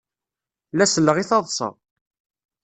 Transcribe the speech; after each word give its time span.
La 0.71 0.85
selleɣ 0.87 1.17
i 1.17 1.23
taḍsa. 1.29 1.69